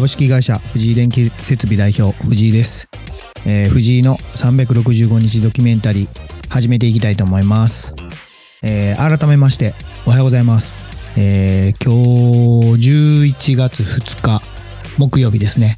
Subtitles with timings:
[0.00, 2.88] 株式会社藤井電気設備代表藤井です、
[3.44, 7.94] えー藤井の365日ドキュメンタリー始めていきたいと思います、
[8.62, 9.74] えー改めまして
[10.06, 10.78] おはようございます、
[11.20, 14.40] えー今日11月2日
[14.96, 15.76] 木曜日ですね、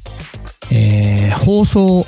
[0.71, 2.05] えー放送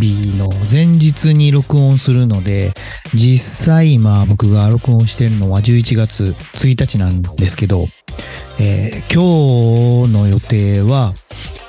[0.00, 2.72] 日の前日に録音するので
[3.14, 6.24] 実際今僕が録音してるのは11月
[6.54, 7.86] 1日なんですけど、
[8.58, 11.12] えー今日の予定は、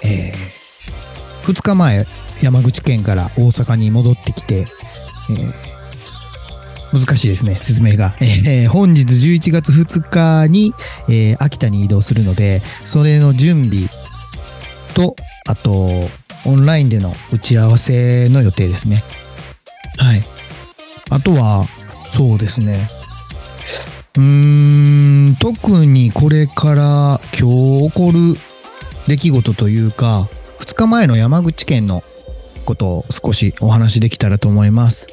[0.04, 0.34] え
[1.44, 2.06] 2日前
[2.42, 4.68] 山口県から大阪に戻ってきて、
[5.30, 5.54] えー
[6.94, 10.74] 難しいですね説明が、えー本日11月2日に、
[11.10, 13.88] えー秋田に移動するのでそれの準備
[14.94, 15.72] とあと
[16.46, 19.04] オンラインでの打ち合わせの予定ですね。
[19.98, 20.24] はい。
[21.10, 21.66] あとは
[22.10, 22.90] そうですね。
[24.18, 28.20] うーん特にこれから今日起こる
[29.08, 30.28] 出来事というか
[30.60, 32.04] 2日前の山口県の
[32.66, 35.08] ことを少しお話できたらと思います。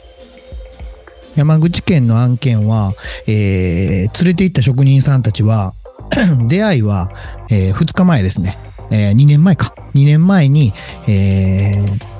[1.36, 2.92] 山口県の案件は、
[3.26, 5.74] えー連れて行った職人さんたちは
[6.48, 7.10] 出会いは、
[7.50, 8.56] え2日前ですね、
[8.90, 9.74] え2年前か。
[9.94, 10.72] 2年前に、
[11.08, 12.14] えー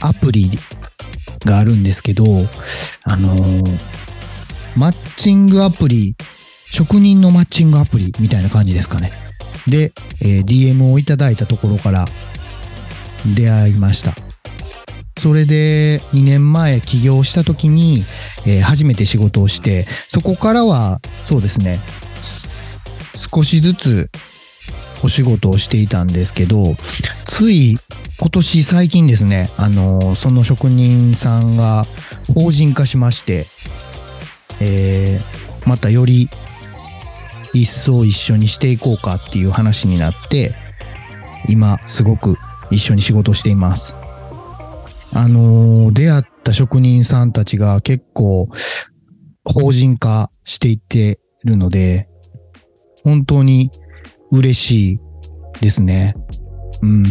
[0.00, 0.50] アプリ
[1.44, 2.24] があるんですけど
[3.04, 3.99] あのー
[4.76, 6.16] マッチングアプリ
[6.70, 9.12] 職人のマッチングアプリみたいな感じですかね。
[9.66, 12.06] で、えー DM をいただいたところから
[13.34, 14.14] 出会いました。
[15.18, 18.04] それで2年前起業した時に、
[18.46, 21.80] えー初めて仕事をしてそこからはそうですね
[23.16, 24.10] 少しずつ
[25.02, 26.74] お仕事をしていたんですけど
[27.24, 27.76] つい
[28.18, 31.84] 今年最近ですねあのーその職人さんが
[32.34, 33.46] 法人化しまして
[34.60, 36.28] えーまたより
[37.52, 40.54] 一層一緒にしていこうかっていう話になって
[41.48, 42.36] 今すごく
[42.70, 43.94] 一緒に仕事しています。
[45.12, 48.48] あのー出会った職人さんたちが結構
[49.44, 52.08] 法人化していってるので
[53.04, 53.70] 本当に
[54.30, 55.00] 嬉しい
[55.60, 56.14] ですね。
[56.82, 57.04] うん。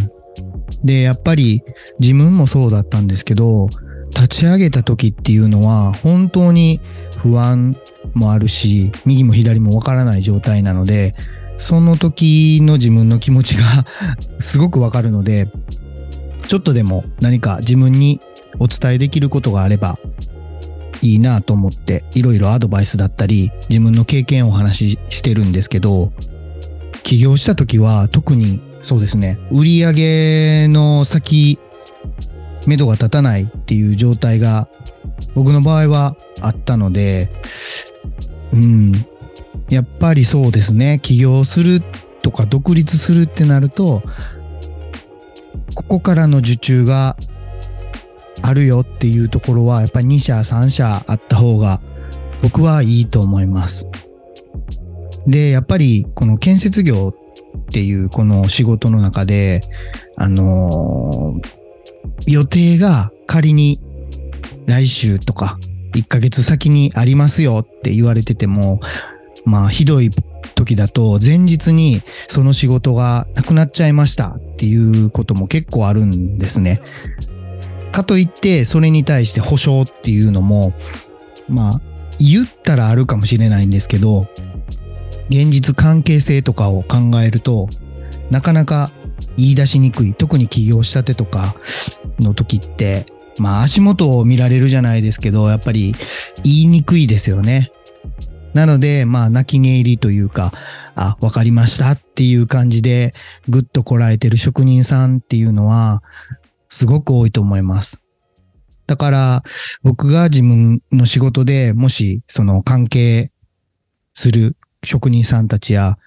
[0.83, 1.61] でやっぱり
[1.99, 3.67] 自分もそうだったんですけど
[4.15, 6.79] 立ち上げた時っていうのは本当に
[7.21, 7.75] 不安
[8.13, 11.13] もあるし右も左もわからない状態なので
[11.57, 13.63] その時の自分の気持ちが
[14.39, 15.49] すごくわかるので
[16.47, 18.21] ちょっとでも何か自分に
[18.57, 19.99] お伝えできることがあれば
[21.01, 26.11] いいなと思っていろいろアドバイスだったり自分の経験をお話ししてるんですけど
[27.03, 31.59] 起業した時は特にそうですね売り上げの先
[32.65, 34.67] 目処が立たないっていう状態が
[35.35, 37.29] 僕の場合はあったので
[38.53, 38.93] うん
[39.69, 41.81] やっぱりそうですね起業する
[42.21, 44.01] とか独立するってなると
[45.75, 47.15] ここからの受注が
[48.41, 51.81] あるよっていうところはやっぱり2社3社あった方が
[52.41, 53.87] 僕はいいと思います。
[55.27, 59.61] でやっぱりこの建設業っていうこの仕事の中で
[60.15, 61.59] あのー
[62.27, 63.79] 予定が仮に
[64.65, 65.57] 来週とか
[65.93, 68.79] 1ヶ月先にありますよって言われてても
[69.45, 70.11] まあひどい
[70.55, 76.81] 時だと前日にその仕事がなくなっちゃいましたっていうことも結構あるんですね。
[77.91, 80.73] かといってそれに対して保証っていうのも
[81.47, 81.81] まあ
[82.19, 84.27] 言ったらあるかもしれないんですけど
[85.29, 87.69] 現実関係性とかを考えると
[88.29, 88.91] なかなか
[89.37, 91.55] 言い出しにくい特に起業したてとか
[92.19, 93.05] の時って
[93.39, 95.95] まあ足元を見られるじゃないですけどやっぱり
[96.43, 97.71] 言いにくいですよね。
[98.53, 100.51] なのでまあ泣き寝入りというか
[100.95, 103.13] あわかりましたっていう感じで
[103.47, 106.01] ぐっとこらえてる職人さんっていうのは
[106.69, 108.01] すごく多いと思います。
[108.87, 109.43] だから
[109.83, 113.31] 僕が自分の仕事でもしその関係
[114.15, 115.97] する職人さんたちや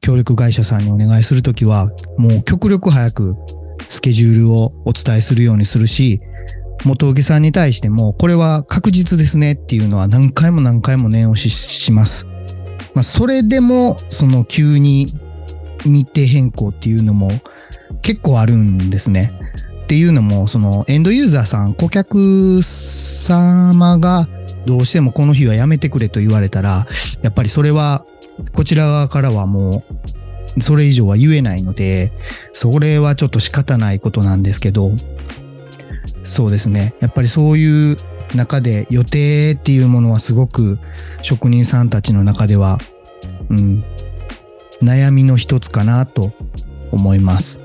[0.00, 3.34] 協力会社さんにお願いするときはもう極力早く
[3.88, 6.20] スケジュールをお伝えするようにするし
[6.84, 12.26] 元請けさんに対してもこれは確実ですねっていうのは何回も何回も念押しします。
[12.94, 15.12] まあ、それでもその急に
[15.84, 17.30] 日程変更っていうのも
[18.02, 19.32] 結構あるんですね。
[19.84, 24.28] っていうのもそのエンドユーザーさん顧客様が
[24.64, 26.86] どうしてもこの日はやめてくれと言われたら
[27.22, 28.04] やっぱりそれは
[28.52, 29.82] こちら側からはも
[30.56, 32.12] うそれ以上は言えないので
[32.52, 34.92] それはちょっと仕方ないことなんですけど
[36.24, 37.96] そうですねやっぱりそういう
[38.34, 40.78] 中で予定っていうものはすごく
[41.22, 42.78] 職人さんたちの中では、
[43.48, 43.84] うん、
[44.82, 46.32] 悩みの一つかなと
[46.92, 47.60] 思います。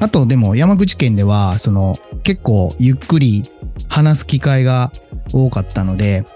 [0.00, 3.48] あとでも山口県では、その結構ゆっくり
[3.88, 4.90] 話す機会が
[5.32, 6.26] 多かったので、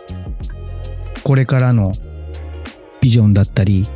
[1.24, 1.92] これからの
[3.00, 3.88] ビジョンだったり、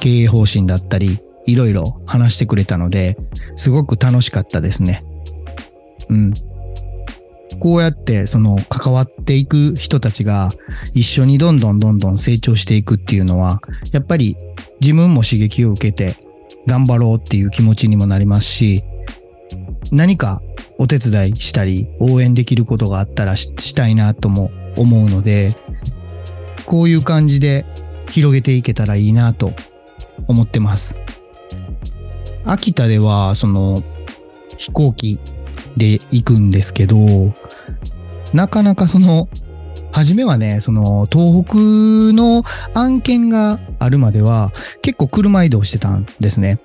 [0.00, 3.16] 経営方針だったり、いろいろ話してくれたので、
[3.56, 5.02] すごく楽しかったですね。
[6.08, 6.32] うん。
[7.60, 10.52] こうやってその関わっていく人たちが
[10.92, 13.60] 一緒にどんどんどんどん成長していくっていうのは、
[13.92, 14.36] やっぱり
[14.80, 16.16] 自分も刺激を受けて
[16.66, 18.84] 頑張ろうっていう気持ちにもなりますし、
[19.90, 20.40] 何か
[20.78, 25.56] お手伝いしたり応援できることがあったらしたいなとも思うので、
[26.66, 27.64] こういう感じで
[28.10, 29.52] 広げていけたらいいなと
[30.28, 30.96] 思ってます。
[32.44, 33.82] 秋田ではその
[34.56, 35.18] 飛行機
[35.78, 36.96] で行くんですけど、
[38.32, 39.28] なかなかその、
[39.90, 41.54] 初めはね、その東北
[42.14, 42.42] の
[42.74, 44.52] 案件があるまでは
[44.82, 46.60] 結構車移動してたんですね。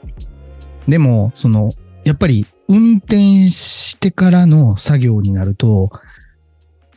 [0.88, 1.74] でも、その、
[2.04, 5.90] やっぱり運転してからの作業になると、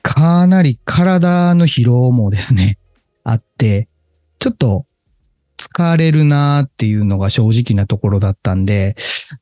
[0.03, 2.79] かなり体の疲労もですね、
[3.23, 3.89] あって、
[4.39, 4.87] ちょっと
[5.59, 8.97] 疲れるなーっていうのが正直なところだったんで、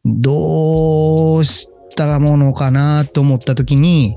[0.04, 1.68] どうし
[2.06, 4.14] たものかなと思った時に、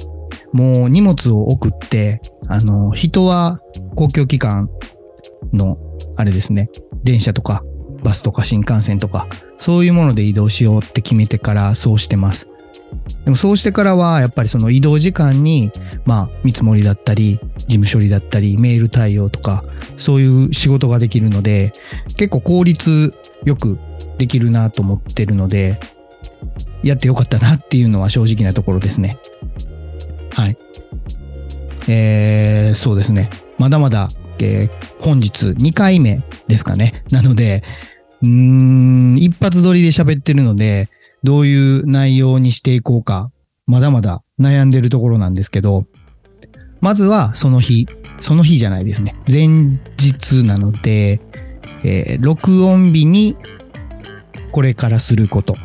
[0.54, 3.60] もう荷物を送って、あの、人は
[3.96, 4.70] 公共機関
[5.54, 5.78] の、
[6.16, 6.70] あれですね、
[7.04, 7.64] 電車とか
[8.04, 9.28] バスとか新幹線とか、
[9.60, 12.50] そういうもので移動しようって決めてからそうしてます。
[13.26, 15.72] でもそうしてからは、やっぱりその移動時間に、
[16.06, 19.66] まあ、見積もりだったり、事務処理だったり、メール対応とか、
[19.98, 21.74] そういう仕事ができるので、
[22.16, 23.14] 結構効率
[23.44, 23.78] よく
[24.18, 25.80] できるなと思ってるので、
[26.88, 29.18] やってよかったなっていうのは正直なところですね。
[30.32, 30.58] はい。
[31.88, 33.30] えー、そうですね。
[33.58, 37.04] まだまだ、えー、本日2回目ですかね。
[37.12, 37.64] なので、
[38.22, 40.90] うーん、一発撮りで喋ってるので、
[41.24, 43.32] どういう内容にしていこうか、
[43.66, 45.86] まだまだ悩んでるところなんですけど、
[46.82, 47.88] まずはその日、
[48.22, 49.16] その日じゃないですね。
[49.30, 49.48] 前
[49.98, 51.22] 日なので、
[51.84, 53.38] えー、録音日に
[54.52, 55.56] これからすること、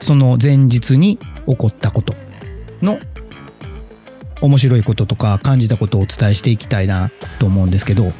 [0.00, 2.14] その前日に起こったこと
[2.82, 2.98] の
[4.40, 8.12] 面白いこととか感じたことをお伝えしていきたいなと思うんですけど、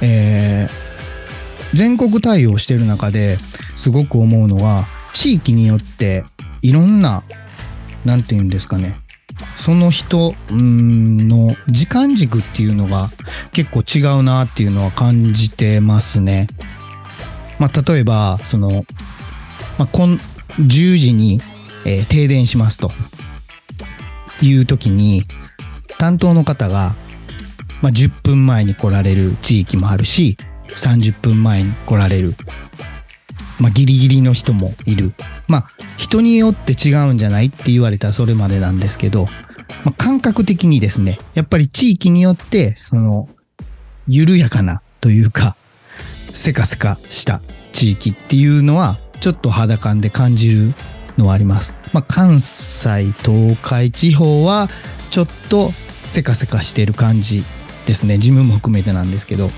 [0.00, 3.38] えー、全国対応してる中で
[3.76, 6.24] すごく思うのは、地域によって
[6.62, 7.24] いろんな、
[8.04, 8.96] なんて言うんですかね、
[9.56, 13.10] その人の時間軸っていうのが
[13.52, 16.48] 結構違うなっていうのは感じてますね。
[17.58, 18.84] まあ、例えば、その、
[19.78, 20.18] まあ、こん、
[20.60, 21.40] 10時に、
[21.86, 22.90] えー、停電しますと
[24.40, 25.24] いう時に、
[25.98, 26.94] 担当の方が、
[27.80, 30.36] まあ、10分前に来られる地域もあるし、
[30.68, 32.34] 30分前に来られる
[33.62, 35.12] まあ、ギリギリの人もいる。
[35.46, 35.66] まあ、
[35.96, 39.26] 人によって違うんじゃないって言われたらそれまでなんですけど、
[39.84, 43.28] まあ、感覚的にですね、やっぱり地域によって、その、
[44.08, 45.54] 緩やかなというか、
[46.32, 47.40] せかせかした
[47.72, 50.74] 地域っていうのは、ちょっと肌感で感じる
[51.16, 51.74] のはあります。
[51.92, 54.68] まあ、関西、東海地方は、
[55.10, 57.44] ちょっとせかせかしてる感じ
[57.86, 58.18] ですね。
[58.18, 59.50] 自分も含めてなんですけど。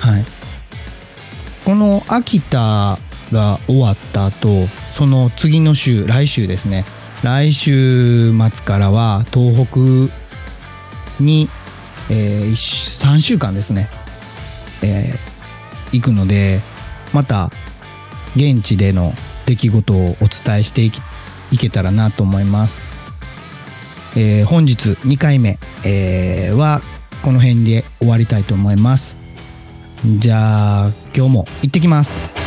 [0.00, 0.24] はい。
[1.66, 2.98] この秋田
[3.30, 6.84] が終わった後その次の週来週ですね
[7.22, 9.78] 来週末からは東北
[11.22, 11.48] に、
[12.08, 13.88] えー、3週間ですね、
[14.82, 16.60] えー、行くので
[17.12, 17.50] また
[18.36, 19.12] 現地での
[19.46, 20.92] 出来事をお伝えしてい
[21.52, 22.86] いけたらなと思います、
[24.16, 26.80] えー、本日2回目、えー、は
[27.22, 29.18] この辺で終わりたいと思います。
[30.18, 32.39] じゃあ今日も行ってきます。